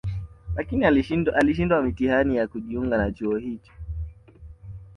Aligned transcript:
Lakini 0.55 0.85
alishindwa 1.37 1.81
mitihani 1.83 2.35
ya 2.35 2.47
kujiunga 2.47 2.97
na 2.97 3.11
chuo 3.11 3.37
hicho 3.37 3.71